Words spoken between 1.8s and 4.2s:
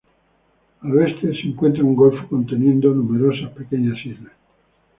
un golfo conteniendo numerosas pequeñas